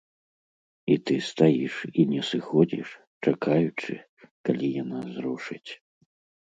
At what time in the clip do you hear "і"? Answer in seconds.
0.95-0.95, 1.89-2.01